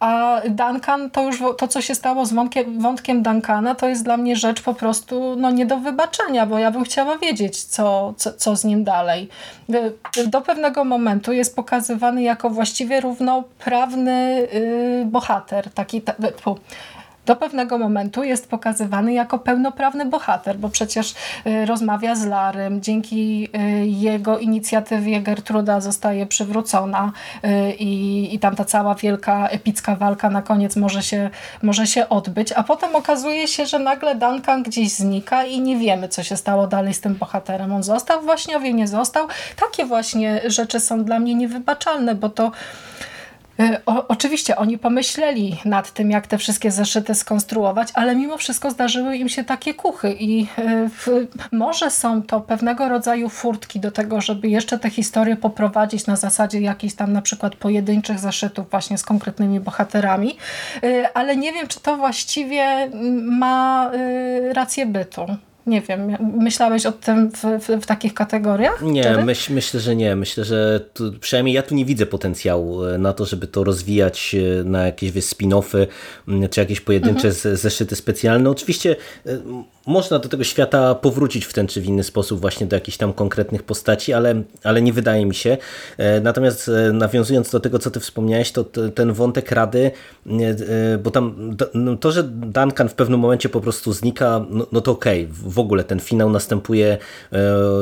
[0.00, 4.16] A Duncan, to już to, co się stało z wątkiem, wątkiem Duncana, to jest dla
[4.16, 8.32] mnie rzecz po prostu no, nie do wybaczenia, bo ja bym chciała wiedzieć, co, co,
[8.32, 9.28] co z nim dalej.
[10.26, 16.14] Do pewnego momentu jest pokazywany jako właściwie równoprawny yy, bohater, taki, ta,
[17.30, 21.14] do pewnego momentu jest pokazywany jako pełnoprawny bohater, bo przecież
[21.46, 27.12] y, rozmawia z Larym, dzięki y, jego inicjatywie Gertruda zostaje przywrócona
[27.44, 31.30] y, i, i tam ta cała wielka, epicka walka na koniec może się,
[31.62, 36.08] może się odbyć, a potem okazuje się, że nagle Duncan gdzieś znika i nie wiemy,
[36.08, 37.72] co się stało dalej z tym bohaterem.
[37.72, 39.26] On został właśnie, nie został.
[39.56, 42.52] Takie właśnie rzeczy są dla mnie niewybaczalne, bo to
[43.86, 49.16] o, oczywiście oni pomyśleli nad tym, jak te wszystkie zeszyty skonstruować, ale mimo wszystko zdarzyły
[49.16, 50.46] im się takie kuchy i e,
[50.88, 56.16] w, może są to pewnego rodzaju furtki do tego, żeby jeszcze tę historię poprowadzić na
[56.16, 60.36] zasadzie jakichś tam na przykład pojedynczych zeszytów właśnie z konkretnymi bohaterami,
[60.82, 62.90] e, ale nie wiem, czy to właściwie
[63.22, 63.90] ma
[64.52, 65.26] rację bytu.
[65.66, 68.82] Nie wiem, myślałeś o tym w, w, w takich kategoriach?
[68.82, 70.16] Nie, myśl, myślę, że nie.
[70.16, 74.34] Myślę, że tu, przynajmniej ja tu nie widzę potencjału e, na to, żeby to rozwijać
[74.34, 75.86] e, na jakieś spin-offy
[76.50, 77.56] czy jakieś pojedyncze mhm.
[77.56, 78.50] zeszyty specjalne.
[78.50, 78.96] Oczywiście
[79.26, 79.38] e,
[79.90, 83.12] można do tego świata powrócić w ten czy w inny sposób właśnie do jakichś tam
[83.12, 85.56] konkretnych postaci, ale, ale nie wydaje mi się.
[86.22, 89.90] Natomiast nawiązując do tego, co ty wspomniałeś, to ten wątek Rady,
[91.02, 94.90] bo tam no, to, że Duncan w pewnym momencie po prostu znika, no, no to
[94.90, 96.98] okej, okay w ogóle ten finał następuje,
[97.32, 97.38] e,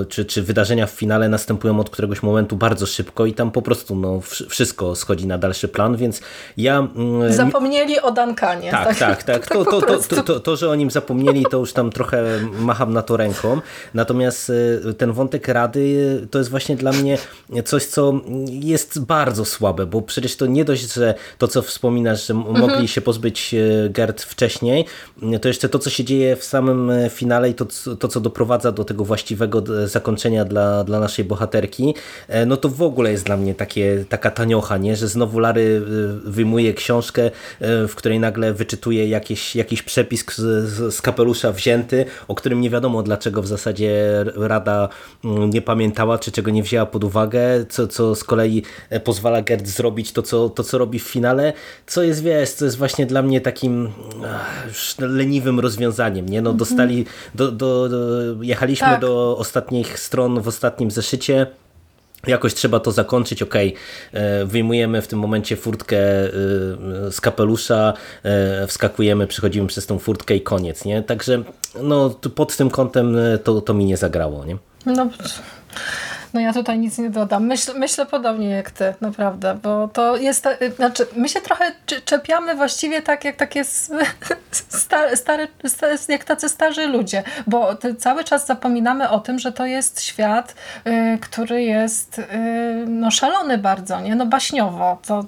[0.08, 3.96] czy, czy wydarzenia w finale następują od któregoś momentu bardzo szybko i tam po prostu
[3.96, 6.20] no, wszystko schodzi na dalszy plan, więc
[6.56, 6.88] ja...
[6.96, 8.70] Mm, zapomnieli o Dankanie.
[8.70, 9.22] Tak, tak, tak.
[9.22, 9.48] tak.
[9.58, 13.02] To, to, to, to, to, że o nim zapomnieli, to już tam trochę macham na
[13.02, 13.61] to ręką.
[13.94, 14.52] Natomiast
[14.88, 17.18] e, ten wątek Rady to jest właśnie dla mnie
[17.64, 22.34] coś, co jest bardzo słabe, bo przecież to nie dość, że to, co wspominasz, że
[22.34, 22.88] mogli mhm.
[22.88, 24.84] się pozbyć e, Gerd wcześniej,
[25.42, 27.66] to jeszcze to, co się dzieje w samym finale i to,
[27.98, 31.94] to, co doprowadza do tego właściwego zakończenia dla, dla naszej bohaterki,
[32.28, 34.96] e, no to w ogóle jest dla mnie takie, taka taniocha, nie?
[34.96, 35.82] że znowu Lary
[36.24, 37.30] wyjmuje książkę,
[37.61, 41.77] w której nagle wyczytuje jakiś, jakiś przepis z, z kapelusza wzięty,
[42.28, 44.88] o którym nie wiadomo dlaczego w zasadzie Rada
[45.24, 48.62] mm, nie pamiętała, czy czego nie wzięła pod uwagę, co, co z kolei
[49.04, 51.52] pozwala Gerd zrobić to co, to, co robi w finale,
[51.86, 53.88] co jest, wiesz, co jest właśnie dla mnie takim
[54.98, 56.42] leniwym rozwiązaniem, nie?
[56.42, 57.98] No dostali, do, do, do,
[58.42, 59.00] jechaliśmy tak.
[59.00, 61.46] do ostatnich stron w ostatnim zeszycie.
[62.26, 66.31] Jakoś trzeba to zakończyć, ok, e, wyjmujemy w tym momencie furtkę e,
[67.11, 71.02] z kapelusza, e, wskakujemy, przechodzimy przez tą furtkę i koniec, nie?
[71.02, 71.42] Także
[71.83, 74.57] no, pod tym kątem to, to mi nie zagrało, nie?
[74.87, 75.11] No,
[76.34, 77.46] no ja tutaj nic nie dodam.
[77.46, 81.72] Myśl, myślę podobnie jak ty, naprawdę, bo to jest, znaczy my się trochę
[82.04, 83.64] czepiamy właściwie tak jak takie
[84.68, 85.48] stare, stare,
[86.08, 90.54] jak tacy starzy ludzie, bo cały czas zapominamy o tym, że to jest świat,
[90.86, 92.24] y, który jest y,
[92.86, 94.14] no szalony bardzo, nie?
[94.14, 94.98] No baśniowo.
[95.06, 95.24] To,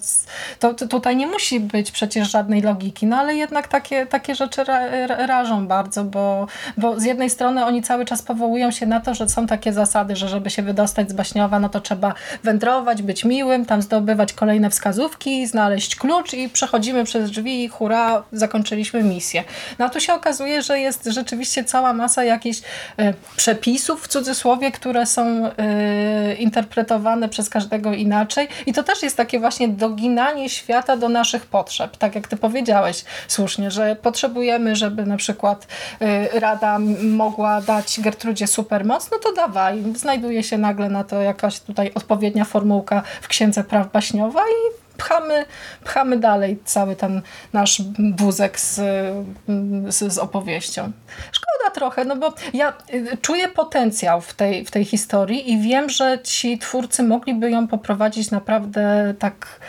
[0.58, 4.64] to, to, tutaj nie musi być przecież żadnej logiki, no ale jednak takie, takie rzeczy
[4.64, 9.14] ra, rażą bardzo, bo, bo z jednej strony oni cały czas powołują się na to,
[9.14, 13.03] że są takie zasady, że żeby się wydostać dostać z Baśniowa, no to trzeba wędrować,
[13.03, 19.03] być miłym, tam zdobywać kolejne wskazówki, znaleźć klucz i przechodzimy przez drzwi i hura, zakończyliśmy
[19.03, 19.44] misję.
[19.79, 24.70] No a tu się okazuje, że jest rzeczywiście cała masa jakichś y, przepisów w cudzysłowie,
[24.70, 30.96] które są y, interpretowane przez każdego inaczej i to też jest takie właśnie doginanie świata
[30.96, 31.96] do naszych potrzeb.
[31.96, 35.66] Tak jak ty powiedziałeś słusznie, że potrzebujemy, żeby na przykład
[36.03, 41.20] y, Rada mogła dać Gertrudzie supermoc, no to dawaj, znajduje się nagle nagle na to
[41.20, 45.44] jakaś tutaj odpowiednia formułka w Księdze Praw Baśniowa i pchamy,
[45.84, 47.82] pchamy dalej cały ten nasz
[48.16, 48.74] wózek z,
[49.88, 50.92] z, z, opowieścią.
[51.32, 55.90] Szkoda trochę, no bo ja y, czuję potencjał w tej, w tej historii i wiem,
[55.90, 59.60] że ci twórcy mogliby ją poprowadzić naprawdę tak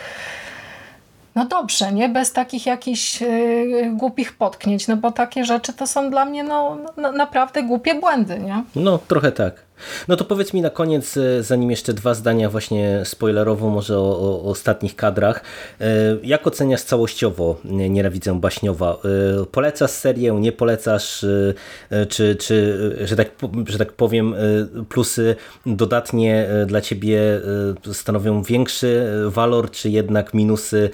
[1.34, 2.08] no dobrze, nie?
[2.08, 6.76] Bez takich jakichś yy, głupich potknięć, no bo takie rzeczy to są dla mnie no,
[6.96, 8.62] no, naprawdę głupie błędy, nie?
[8.76, 9.71] No, trochę tak.
[10.08, 14.20] No to powiedz mi na koniec, e, zanim jeszcze dwa zdania właśnie spoilerowo może o,
[14.20, 15.40] o ostatnich kadrach.
[15.80, 15.84] E,
[16.22, 18.96] jak oceniasz całościowo Nienawidzę Baśniowa?
[19.40, 21.26] E, polecasz serię, nie polecasz?
[22.08, 23.28] Czy, czy że, tak,
[23.66, 24.34] że tak powiem
[24.88, 27.40] plusy dodatnie dla ciebie
[27.92, 30.90] stanowią większy walor, czy jednak minusy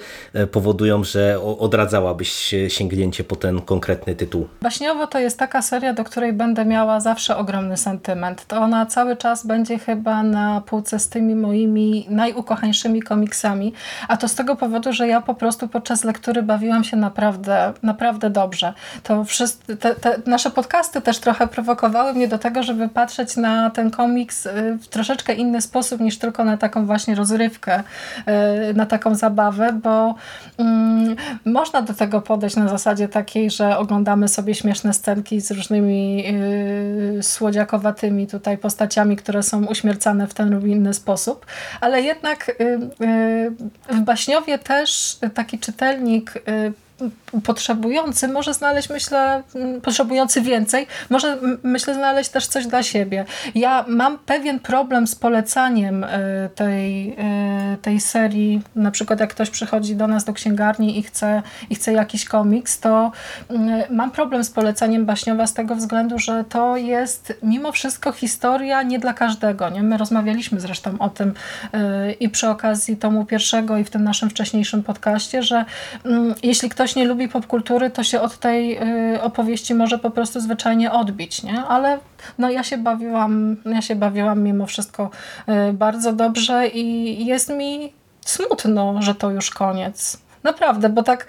[0.51, 4.47] powodują, że odradzałabyś sięgnięcie po ten konkretny tytuł?
[4.61, 8.45] Baśniowo to jest taka seria, do której będę miała zawsze ogromny sentyment.
[8.47, 13.73] To ona cały czas będzie chyba na półce z tymi moimi najukochańszymi komiksami,
[14.07, 18.29] a to z tego powodu, że ja po prostu podczas lektury bawiłam się naprawdę, naprawdę
[18.29, 18.73] dobrze.
[19.03, 23.69] To wszyscy, te, te nasze podcasty też trochę prowokowały mnie do tego, żeby patrzeć na
[23.69, 28.85] ten komiks y, w troszeczkę inny sposób niż tylko na taką właśnie rozrywkę, y, na
[28.85, 30.15] taką zabawę, bo
[30.57, 31.15] mm,
[31.45, 37.23] można do tego podejść na zasadzie takiej, że oglądamy sobie śmieszne scenki z różnymi yy,
[37.23, 38.68] słodziakowatymi tutaj postaciami,
[39.17, 41.45] które są uśmiercane w ten lub inny sposób,
[41.81, 46.73] ale jednak yy, yy, w Baśniowie też taki czytelnik yy,
[47.43, 53.25] potrzebujący może znaleźć, myślę, mm, potrzebujący więcej, może myślę znaleźć też coś dla siebie.
[53.55, 56.09] Ja mam pewien problem z polecaniem e,
[56.55, 61.41] tej, e, tej serii, na przykład jak ktoś przychodzi do nas do księgarni i chce,
[61.69, 63.11] i chce jakiś komiks, to
[63.49, 68.83] mm, mam problem z polecaniem Baśniowa z tego względu, że to jest mimo wszystko historia
[68.83, 69.69] nie dla każdego.
[69.69, 69.83] Nie?
[69.83, 71.33] My rozmawialiśmy zresztą o tym
[71.73, 75.65] e, i przy okazji tomu pierwszego i w tym naszym wcześniejszym podcaście, że
[76.05, 78.77] mm, jeśli ktoś ktoś nie lubi popkultury, to się od tej
[79.13, 81.61] y, opowieści może po prostu zwyczajnie odbić, nie?
[81.61, 81.99] Ale
[82.37, 85.09] no ja się bawiłam, ja się bawiłam mimo wszystko
[85.69, 87.93] y, bardzo dobrze i jest mi
[88.25, 90.21] smutno, że to już koniec.
[90.43, 91.27] Naprawdę, bo tak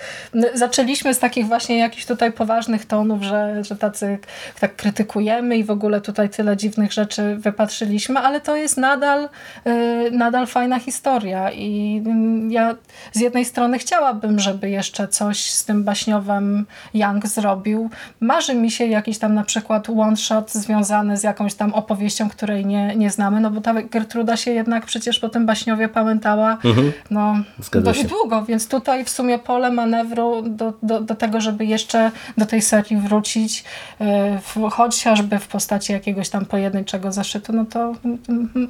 [0.55, 4.19] zaczęliśmy z takich właśnie jakichś tutaj poważnych tonów, że, że tacy
[4.61, 9.29] tak krytykujemy i w ogóle tutaj tyle dziwnych rzeczy wypatrzyliśmy, ale to jest nadal,
[9.65, 12.75] yy, nadal fajna historia i yy, ja
[13.13, 17.91] z jednej strony chciałabym, żeby jeszcze coś z tym baśniowym Young zrobił.
[18.21, 22.67] Marzy mi się jakiś tam na przykład one shot związany z jakąś tam opowieścią, której
[22.67, 26.93] nie, nie znamy, no bo ta Gertruda się jednak przecież po tym baśniowie pamiętała mhm.
[27.11, 27.37] no,
[27.75, 32.47] dość długo, więc tutaj w sumie pole manewru do, do, do tego, żeby jeszcze do
[32.47, 33.65] tej serii wrócić,
[34.01, 37.93] e, chociażby w postaci jakiegoś tam pojedynczego zaszytu, no to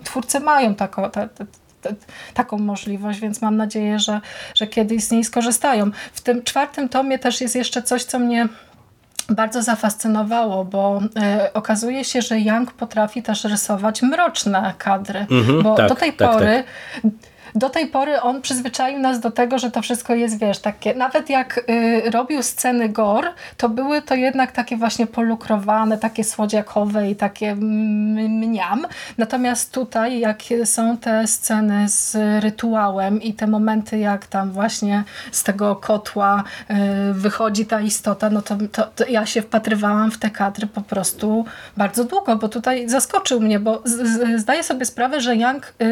[0.05, 1.91] twórcy mają taką, ta, ta,
[2.35, 4.21] taką możliwość, więc mam nadzieję, że,
[4.55, 5.91] że kiedyś z niej skorzystają.
[6.13, 8.49] W tym czwartym tomie też jest jeszcze coś, co mnie
[9.29, 15.63] bardzo zafascynowało, bo e, okazuje się, że Young potrafi też rysować mroczne kadry, mm -hmm,
[15.63, 16.65] bo tak, do tej tak, pory
[17.03, 17.13] tak
[17.55, 21.31] do tej pory on przyzwyczaił nas do tego, że to wszystko jest, wiesz, takie, nawet
[21.31, 27.17] jak y, robił sceny gor, to były to jednak takie właśnie polukrowane, takie słodziakowe i
[27.17, 28.87] takie mniam.
[29.19, 35.43] Natomiast tutaj, jak są te sceny z rytuałem i te momenty, jak tam właśnie z
[35.43, 40.31] tego kotła y, wychodzi ta istota, no to, to, to, ja się wpatrywałam w te
[40.31, 41.45] kadry po prostu
[41.77, 45.85] bardzo długo, bo tutaj zaskoczył mnie, bo z, z, zdaję sobie sprawę, że Young y,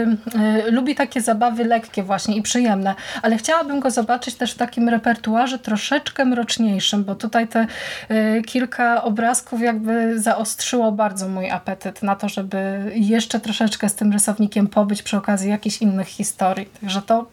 [0.68, 4.56] y lubi takie zabawy zabawy lekkie właśnie i przyjemne, ale chciałabym go zobaczyć też w
[4.56, 7.66] takim repertuarze troszeczkę mroczniejszym, bo tutaj te
[8.10, 14.12] y, kilka obrazków jakby zaostrzyło bardzo mój apetyt na to, żeby jeszcze troszeczkę z tym
[14.12, 16.66] rysownikiem pobyć przy okazji jakichś innych historii.
[16.80, 17.26] Także to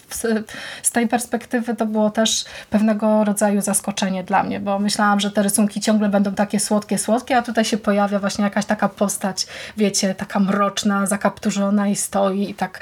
[0.84, 5.44] z tej perspektywy to było też pewnego rodzaju zaskoczenie dla mnie, bo myślałam, że te
[5.44, 9.48] rysunki ciągle będą takie słodkie, słodkie, a tutaj się pojawia właśnie jakaś taka postać,
[9.78, 12.82] wiecie, taka mroczna, zakapturzona i stoi i tak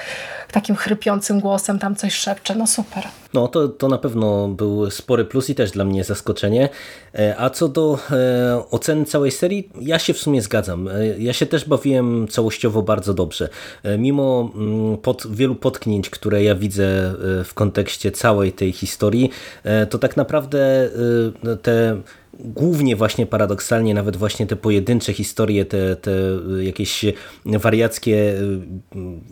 [0.52, 2.54] takim chrypiącym głosem tam coś szepcze.
[2.54, 3.04] No super.
[3.34, 6.68] No to, to na pewno był spory plus i też dla mnie zaskoczenie.
[7.14, 10.88] E, a co do e, oceny całej serii, ja się w sumie zgadzam.
[10.88, 13.48] E, ja się też bawiłem całościowo bardzo dobrze.
[13.98, 19.30] Mimo mm, pod, wielu potknięć, które ja widzę w kontekście całej tej historii,
[19.90, 20.90] to tak naprawdę
[21.62, 21.96] te
[22.38, 26.12] głównie właśnie paradoksalnie nawet właśnie te pojedyncze historie, te, te
[26.60, 27.04] jakieś
[27.46, 28.60] wariackie y,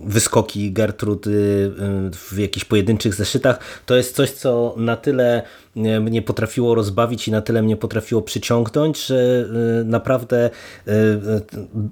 [0.04, 5.42] wyskoki Gertrudy y, w jakichś pojedynczych zeszytach, to jest coś, co na tyle
[5.76, 9.46] mnie potrafiło rozbawić i na tyle mnie potrafiło przyciągnąć, że
[9.80, 10.50] y, naprawdę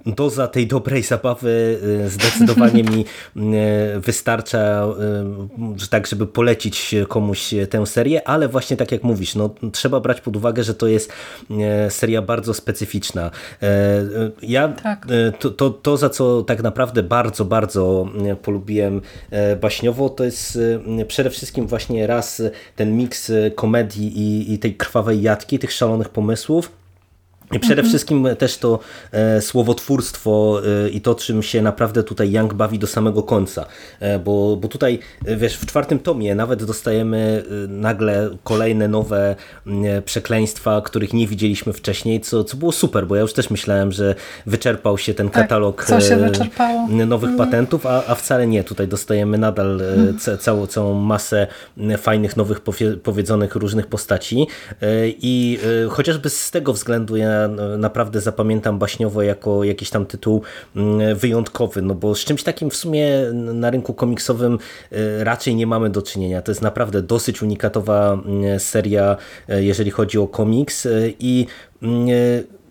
[0.06, 3.04] doza tej dobrej zabawy zdecydowanie mi
[4.00, 4.86] wystarcza
[5.90, 10.36] tak, żeby polecić komuś tę serię, ale właśnie tak jak mówisz, no, trzeba brać pod
[10.36, 11.12] uwagę, że to jest
[11.88, 13.30] seria bardzo specyficzna.
[14.42, 15.06] Ja tak.
[15.38, 18.08] to, to, to, za co tak naprawdę bardzo, bardzo
[18.42, 19.00] polubiłem
[19.60, 20.58] baśniowo, to jest
[21.08, 22.42] przede wszystkim właśnie raz
[22.76, 23.32] ten miks
[23.70, 26.72] komedii i, i tej krwawej jatki, tych szalonych pomysłów,
[27.58, 27.88] przede mhm.
[27.88, 28.78] wszystkim też to
[29.12, 33.66] e, słowotwórstwo e, i to, czym się naprawdę tutaj Young bawi do samego końca.
[34.00, 39.36] E, bo, bo tutaj, e, wiesz, w czwartym tomie nawet dostajemy e, nagle kolejne nowe
[40.04, 44.14] przekleństwa, których nie widzieliśmy wcześniej, co, co było super, bo ja już też myślałem, że
[44.46, 46.16] wyczerpał się ten tak, katalog się
[47.06, 47.36] nowych mhm.
[47.36, 48.64] patentów, a, a wcale nie.
[48.64, 50.38] Tutaj dostajemy nadal mhm.
[50.38, 51.46] całą, całą masę
[51.98, 52.60] fajnych, nowych
[53.02, 54.46] powiedzonych różnych postaci
[55.22, 55.58] i
[55.90, 57.39] chociażby z tego względu ja
[57.78, 60.42] naprawdę zapamiętam baśniowo jako jakiś tam tytuł
[60.76, 64.58] mm, wyjątkowy, no bo z czymś takim w sumie na rynku komiksowym
[65.18, 66.42] raczej nie mamy do czynienia.
[66.42, 69.16] To jest naprawdę dosyć unikatowa mm, seria,
[69.48, 70.88] jeżeli chodzi o komiks
[71.20, 71.46] i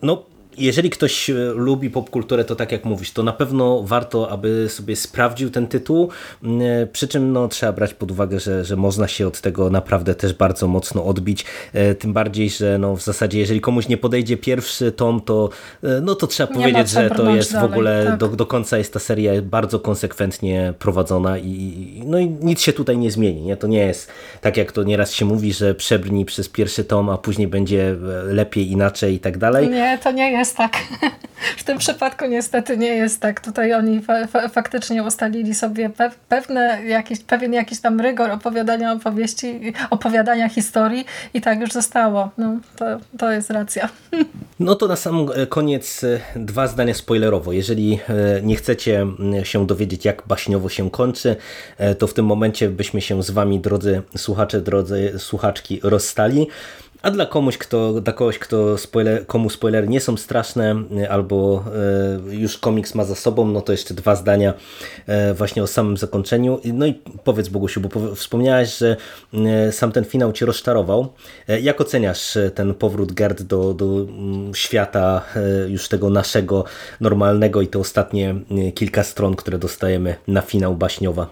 [0.02, 0.29] no
[0.60, 4.96] jeżeli ktoś e, lubi popkulturę, to tak jak mówisz, to na pewno warto, aby sobie
[4.96, 6.10] sprawdził ten tytuł,
[6.44, 9.70] mm, e, przy czym no, trzeba brać pod uwagę, że, że można się od tego
[9.70, 13.98] naprawdę też bardzo mocno odbić, e, tym bardziej, że no, w zasadzie jeżeli komuś nie
[13.98, 15.50] podejdzie pierwszy tom, to,
[16.02, 18.18] no, to trzeba nie powiedzieć, że to jest dalej, w ogóle tak.
[18.18, 22.98] do, do końca jest ta seria bardzo konsekwentnie prowadzona i, no, i nic się tutaj
[22.98, 23.42] nie zmieni.
[23.42, 23.58] Nie?
[23.58, 27.18] To nie jest tak jak to nieraz się mówi, że przebrnij przez pierwszy tom, a
[27.18, 27.96] później będzie
[28.26, 29.70] lepiej, inaczej i tak dalej.
[29.70, 30.78] Nie, to nie jest jest tak.
[31.58, 33.42] W tym przypadku niestety nie jest tak.
[33.42, 38.94] Tutaj oni fa fa faktycznie ustalili sobie pe pewne, jakiś, pewien jakiś tam rygor opowiadania
[38.94, 42.30] opowieści, opowiadania historii i tak już zostało.
[42.38, 42.86] No, to,
[43.18, 43.90] to jest racja.
[44.60, 47.52] No to na sam koniec e, dwa zdania spoilerowo.
[47.52, 49.08] Jeżeli e, nie chcecie
[49.44, 51.36] się dowiedzieć, jak baśniowo się kończy,
[51.78, 56.48] e, to w tym momencie byśmy się z wami, drodzy słuchacze, drodzy słuchaczki, rozstali.
[57.02, 61.64] A dla komuś, kto, dla kogoś, kto spoiler, komu spoilery nie są straszne, y, albo
[62.30, 64.54] y, już komiks ma za sobą, no to jeszcze dwa zdania
[65.32, 66.60] y, właśnie o samym zakończeniu.
[66.74, 68.98] No i powiedz Bogusiu, bo wspomniałeś, że
[69.72, 71.14] sam ten finał cię rozczarował.
[71.62, 75.22] Jak oceniasz ten powrót Gerd do, do mm, świata
[75.68, 76.64] już tego naszego
[77.02, 78.36] normalnego i te ostatnie
[78.76, 81.28] kilka stron, które dostajemy na finał Baśniowa?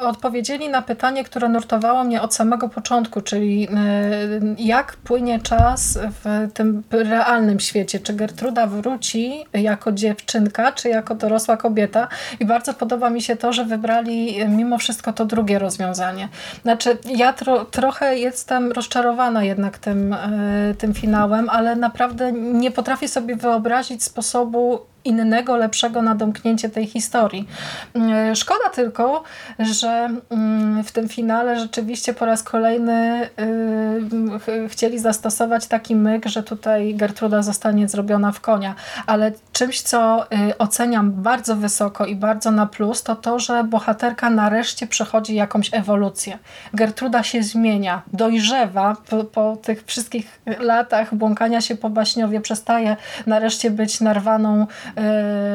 [0.00, 6.52] Odpowiedzieli na pytanie, które nurtowało mnie od samego początku, czyli y, jak płynie czas w
[6.54, 8.00] tym realnym świecie.
[8.00, 12.08] Czy Gertruda wróci jako dziewczynka, czy jako dorosła kobieta?
[12.40, 16.28] I bardzo podoba mi się to, że wybrali mimo wszystko to drugie rozwiązanie.
[16.62, 23.08] Znaczy, ja tro, trochę jestem rozczarowana jednak tym, y, tym finałem, ale naprawdę nie potrafię
[23.08, 27.48] sobie wyobrazić sposobu innego, lepszego na domknięcie tej historii.
[27.94, 29.22] Mm, szkoda tylko,
[29.58, 33.28] że mm, w tym finale rzeczywiście po raz kolejny
[34.64, 38.74] y, chcieli zastosować taki myk, że tutaj Gertruda zostanie zrobiona w konia,
[39.06, 44.30] ale czymś, co y, oceniam bardzo wysoko i bardzo na plus, to to, że bohaterka
[44.30, 46.38] nareszcie przechodzi jakąś ewolucję.
[46.74, 53.70] Gertruda się zmienia, dojrzewa po, po tych wszystkich latach błąkania się po baśniowie, przestaje nareszcie
[53.70, 54.66] być narwaną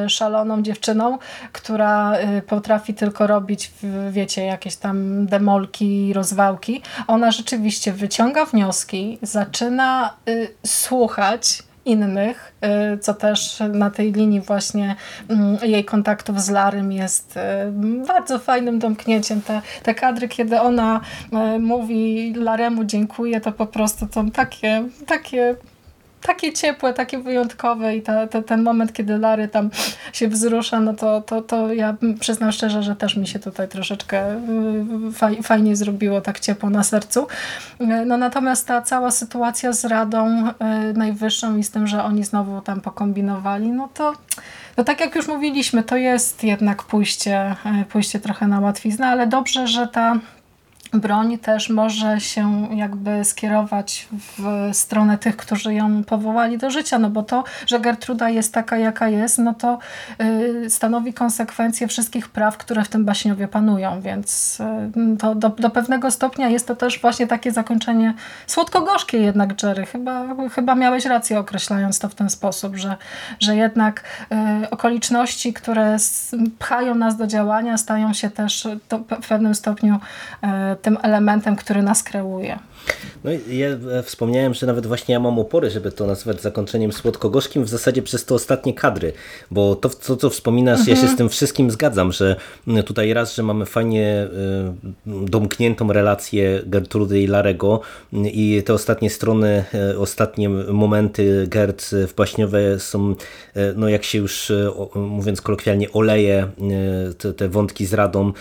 [0.07, 1.17] szaloną dziewczyną,
[1.51, 3.71] która y, potrafi tylko robić,
[4.11, 6.81] wiecie, jakieś tam demolki, rozwałki.
[7.07, 12.55] Ona rzeczywiście wyciąga wnioski, zaczyna y, słuchać innych,
[13.01, 14.95] co też na tej linii właśnie
[15.29, 17.39] mm, jej kontaktów z Larym jest
[18.07, 19.41] bardzo fajnym domknięciem.
[19.41, 21.01] Te, te kadry, kiedy ona
[21.59, 25.55] mówi Laremu dziękuję, to po prostu to takie, takie
[26.27, 29.69] takie ciepłe, takie wyjątkowe i ta, ta, ten moment, kiedy Lary tam
[30.13, 34.35] się wzrusza, no to, to, to ja przyznam szczerze, że też mi się tutaj troszeczkę
[35.09, 37.27] y, faj, fajnie zrobiło, tak ciepło na sercu.
[37.81, 40.53] Y, no natomiast ta cała sytuacja z Radą y,
[40.93, 44.13] Najwyższą i z tym, że oni znowu tam pokombinowali, no to
[44.77, 47.55] no tak jak już mówiliśmy, to jest jednak pójście,
[47.89, 50.19] pójście trochę na łatwiznę, ale dobrze, że ta
[50.95, 57.09] broń też może się jakby skierować w stronę tych, którzy ją powołali do życia, no
[57.09, 59.79] bo to, że Gertruda jest taka, jaka jest, no to
[60.21, 65.69] y, stanowi konsekwencje wszystkich praw, które w tym baśniowie panują, więc y, to do, do
[65.69, 68.13] pewnego stopnia jest to też właśnie takie zakończenie
[68.47, 69.85] słodko-gorzkie jednak, Jerry.
[69.85, 72.95] Chyba, chyba miałeś rację określając to w ten sposób, że,
[73.39, 74.03] że jednak
[74.63, 75.97] y, okoliczności, które
[76.59, 78.67] pchają nas do działania, stają się też
[79.21, 79.99] w pewnym stopniu
[80.85, 82.59] tym elementem, który nas kreuje.
[83.25, 86.91] No i ja e, wspomniałem, że nawet właśnie ja mam opory, żeby to nazwać zakończeniem
[86.91, 89.13] słodko-gorzkim w zasadzie przez te ostatnie kadry,
[89.51, 90.89] bo to, co, co wspominasz, mhm.
[90.89, 91.15] ja się mhm.
[91.15, 92.35] z tym wszystkim zgadzam, że
[92.85, 94.27] tutaj raz, że mamy fajnie e,
[95.05, 97.81] domkniętą relację Gertrudy i Larego
[98.13, 103.15] i te ostatnie strony, e, ostatnie momenty Gert w Baśniowe są,
[103.75, 104.51] no jak się już
[104.95, 106.47] mówiąc kolokwialnie, oleje
[107.17, 108.31] te, te wątki z Radą,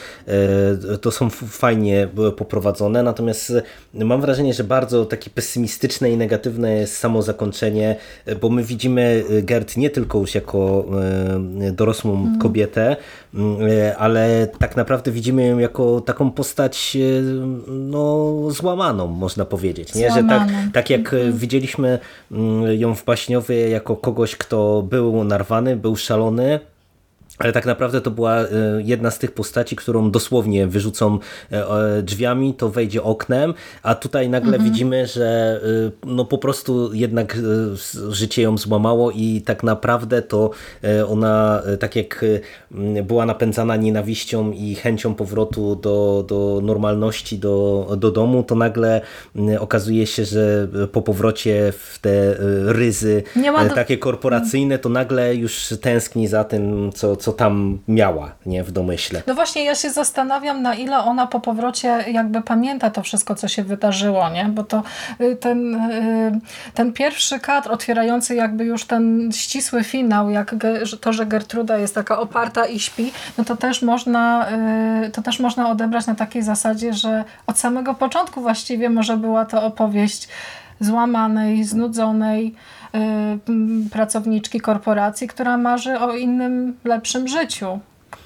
[1.01, 3.53] to są fajnie poprowadzone, natomiast
[3.95, 7.97] mam wrażenie, wrażenie, że bardzo takie pesymistyczne i negatywne jest samo zakończenie,
[8.41, 10.85] bo my widzimy y, Gert nie tylko już jako
[11.69, 12.39] y, dorosłą mm.
[12.39, 12.97] kobietę,
[13.99, 16.97] ale tak naprawdę widzimy ją jako taką postać
[17.69, 19.95] no, złamaną, można powiedzieć.
[19.95, 20.11] Nie?
[20.11, 21.33] Że tak, tak jak mm.
[21.33, 21.99] widzieliśmy
[22.77, 26.61] ją w Baśniowie jako kogoś, kto był narwany, był szalony,
[27.39, 28.47] ale tak naprawdę to była e,
[28.79, 31.19] jedna z tych postaci, którą dosłownie wyrzucą
[31.51, 34.71] e, drzwiami, to wejdzie oknem, a tutaj nagle mhm.
[34.71, 35.61] widzimy, że
[36.05, 37.39] e, no po prostu jednak
[38.09, 40.51] życie ją złamało i tak naprawdę to
[41.09, 42.25] ona, tak jak
[43.03, 49.01] była napędzana nienawiścią i chęcią powrotu do, do normalności, do, do domu, to nagle
[49.61, 53.23] okazuje się, że po powrocie w te ryzy
[53.75, 59.23] takie korporacyjne, to nagle już tęskni za tym, co, co tam miała nie w domyśle.
[59.27, 63.49] No właśnie ja się zastanawiam na ile ona po powrocie jakby pamięta to wszystko co
[63.49, 64.45] się wydarzyło, nie?
[64.45, 64.83] bo to
[65.21, 66.41] y, ten, y,
[66.75, 70.55] ten pierwszy kadr otwierający jakby już ten ścisły finał, jak
[71.01, 74.47] to, że Gertruda jest taka oparta i śpi, no to też można
[75.07, 79.45] y, to też można odebrać na takiej zasadzie, że od samego początku właściwie może była
[79.45, 80.29] to opowieść
[80.81, 82.55] złamanej, znudzonej,
[83.91, 87.79] pracowniczki korporacji, która marzy o innym, lepszym życiu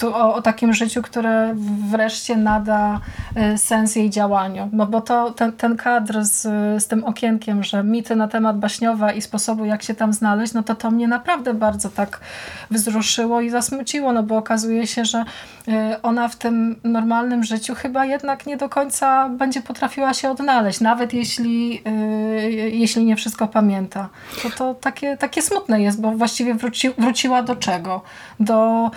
[0.02, 1.54] o, o, takim życiu, które
[1.90, 3.00] wreszcie nada
[3.54, 4.68] y, sens jej działaniu.
[4.72, 6.42] No bo to ten, ten kadr z,
[6.82, 10.62] z tym okienkiem, że mity na temat Baśniowa i sposobu jak się tam znaleźć, no
[10.62, 12.20] to to mnie naprawdę bardzo tak
[12.70, 15.24] wzruszyło i zasmuciło, no bo okazuje się, że
[15.68, 20.80] y, ona w tym normalnym życiu chyba jednak nie do końca będzie potrafiła się odnaleźć,
[20.80, 24.08] nawet jeśli, y, jeśli nie wszystko pamięta.
[24.42, 28.02] To to takie, takie smutne jest, bo właściwie wróci, wróciła do czego?
[28.40, 28.90] Do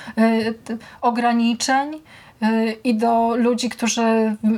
[1.02, 2.02] ograniczeń
[2.84, 4.02] i do ludzi, którzy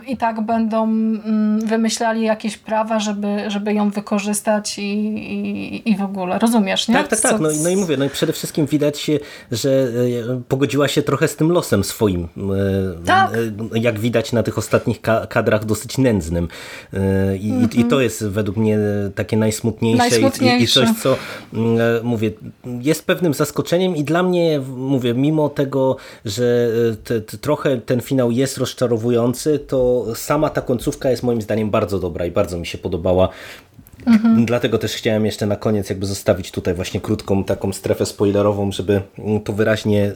[0.08, 6.02] i tak będą mm, wymyślali jakieś prawa, żeby, żeby ją wykorzystać i, i, i w
[6.02, 6.40] ogóle.
[6.40, 6.96] Rozumiesz, nie?
[6.96, 7.40] Tak, tak, tak.
[7.40, 9.12] No, no i mówię, no i przede wszystkim widać,
[9.52, 12.24] że e, pogodziła się trochę z tym losem swoim.
[12.24, 13.32] E, tak.
[13.76, 16.48] E, jak widać na tych ostatnich kadrach dosyć nędznym.
[17.40, 17.80] I, mm -hmm.
[17.80, 18.78] i to jest według mnie
[19.16, 20.80] takie najsmutniejsze, najsmutniejsze.
[20.80, 21.18] I, i coś, co
[22.04, 22.32] mówię,
[22.82, 26.70] jest pewnym zaskoczeniem i dla mnie, mówię, mimo tego, że
[27.04, 32.00] te, te, trochę ten finał jest rozczarowujący, to sama ta końcówka jest moim zdaniem bardzo
[32.00, 33.30] dobra i bardzo mi się podobała.
[34.06, 34.46] Mhm.
[34.46, 39.02] Dlatego też chciałem jeszcze na koniec jakby zostawić tutaj właśnie krótką taką strefę spoilerową, żeby
[39.44, 40.12] to wyraźnie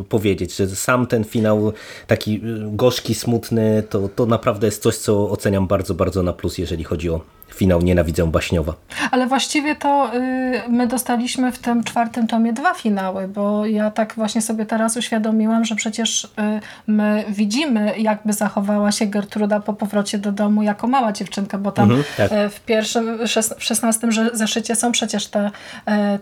[0.00, 1.72] y, powiedzieć, że sam ten finał
[2.06, 2.40] taki y,
[2.72, 7.10] gorzki, smutny, to, to naprawdę jest coś, co oceniam bardzo, bardzo na plus, jeżeli chodzi
[7.10, 7.20] o
[7.54, 8.74] finał Nienawidzę Baśniowa.
[9.10, 14.14] Ale właściwie to y, my dostaliśmy w tym czwartym tomie dwa finały, bo ja tak
[14.16, 16.28] właśnie sobie teraz uświadomiłam, że przecież y,
[16.86, 21.84] my widzimy jakby zachowała się Gertruda po powrocie do domu jako mała dziewczynka, bo tam
[21.84, 22.32] mhm, tak.
[22.32, 23.18] Y, w pierwszym,
[23.58, 25.50] w szesnastym zeszycie są przecież te,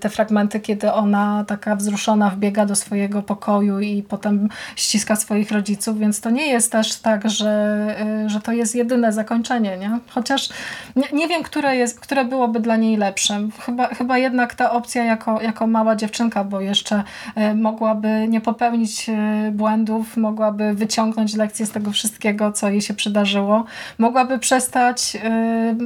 [0.01, 5.99] te fragmenty, kiedy ona taka wzruszona wbiega do swojego pokoju i potem ściska swoich rodziców,
[5.99, 9.99] więc to nie jest też tak, że, że to jest jedyne zakończenie, nie?
[10.09, 10.49] Chociaż
[10.97, 13.53] nie, nie wiem, które, jest, które byłoby dla niej lepszym.
[13.61, 17.03] Chyba, chyba jednak ta opcja jako, jako mała dziewczynka, bo jeszcze
[17.35, 22.95] e, mogłaby nie popełnić e, błędów, mogłaby wyciągnąć lekcje z tego wszystkiego, co jej się
[22.95, 23.65] przydarzyło.
[23.99, 25.77] Mogłaby przestać e,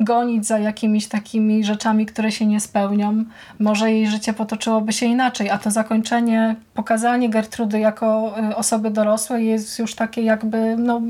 [0.00, 3.24] gonić za jakimiś takimi rzeczami, które się nie spełnią.
[3.58, 9.78] Może jej życie potoczyłoby się inaczej, a to zakończenie, pokazanie Gertrudy jako osoby dorosłej jest
[9.78, 11.00] już takie jakby no,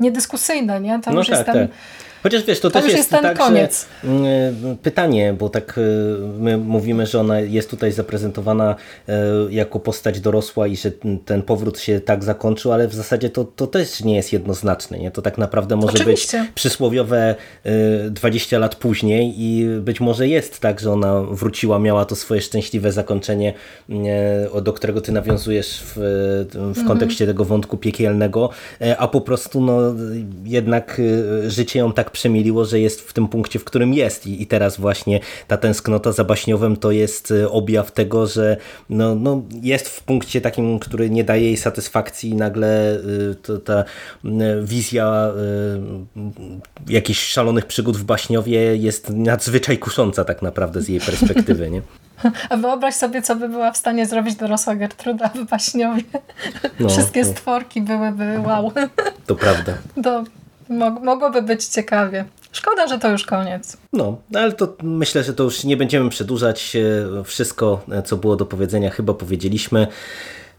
[0.00, 1.00] niedyskusyjne, nie?
[1.00, 1.76] To no już tak, jest ten, tak.
[2.24, 3.86] Chociaż wiesz, to, to też jest, jest ten tak, koniec.
[4.04, 5.82] Że, mm, pytanie, bo tak y,
[6.38, 8.76] my mówimy, że ona jest tutaj zaprezentowana
[9.08, 9.12] y,
[9.52, 10.90] jako postać dorosła i że
[11.24, 14.98] ten powrót się tak zakończył, ale w zasadzie to, to też nie jest jednoznaczne.
[14.98, 15.10] Nie?
[15.10, 16.40] To tak naprawdę może Oczywiście.
[16.40, 17.34] być przysłowiowe
[18.10, 22.40] 20 y, lat później i być może jest tak, że ona wróciła, miała to swoje
[22.40, 23.54] szczęśliwe zakończenie,
[24.62, 25.92] do którego ty nawiązujesz w,
[26.52, 26.86] w mhm.
[26.86, 28.50] kontekście tego wątku piekielnego,
[28.98, 29.80] a po prostu no,
[30.44, 31.00] jednak
[31.46, 34.76] życie ją tak przemiliło, że jest w tym punkcie, w którym jest i, i teraz
[34.76, 38.56] właśnie ta tęsknota za Baśniowem to jest y, objaw tego, że
[38.90, 43.58] no, no jest w punkcie takim, który nie daje jej satysfakcji i nagle y, to,
[43.58, 43.84] ta
[44.24, 44.28] y,
[44.62, 45.30] wizja
[46.88, 51.82] y, jakichś szalonych przygód w Baśniowie jest nadzwyczaj kusząca tak naprawdę z jej perspektywy, nie?
[52.50, 56.02] A wyobraź sobie, co by była w stanie zrobić dorosła Gertruda w Baśniowie.
[56.80, 57.28] No, Wszystkie no.
[57.28, 58.72] stworki byłyby wow.
[59.26, 59.72] To prawda.
[60.04, 60.24] To
[61.02, 62.24] mogłoby być ciekawie.
[62.54, 63.76] Szkoda, że to już koniec.
[63.92, 66.76] No, ale to myślę, że to już nie będziemy przedłużać.
[66.76, 69.86] E, wszystko, e, co było do powiedzenia, chyba powiedzieliśmy.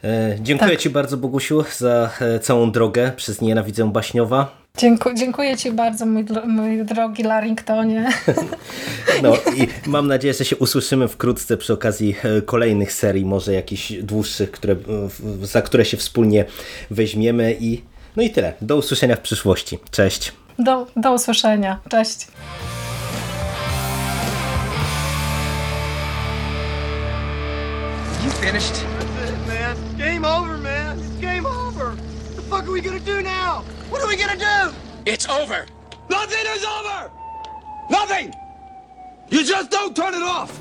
[0.04, 0.80] E, dziękuję tak.
[0.80, 2.10] Ci bardzo, Bogusiu, za
[2.42, 4.66] całą drogę przez Nienawidzę Baśniowa.
[4.78, 8.08] Dziękuję, dziękuję Ci bardzo, mój, mój drogi Larringtonie.
[9.24, 14.52] No i mam nadzieję, że się usłyszymy wkrótce przy okazji kolejnych serii, może jakichś dłuższych,
[14.52, 14.76] które,
[15.42, 16.46] za które się wspólnie
[16.92, 17.82] weźmiemy i
[18.16, 18.54] no i tyle.
[18.62, 19.80] Do usłyszenia w przyszłości.
[19.92, 20.34] Cześć.
[20.60, 21.80] Do, do usłyszenia.
[21.90, 22.28] Cześć.
[28.26, 28.86] You finished?
[29.48, 29.98] man.
[29.98, 31.00] Game over, man.
[31.00, 31.86] It's game over.
[31.86, 33.64] What the fuck are we gonna do now?
[33.90, 34.76] What are we gonna do?
[35.06, 35.66] It's over.
[36.10, 37.12] Nothing is over!
[37.90, 38.34] Nothing!
[39.30, 40.52] You just don't turn it off!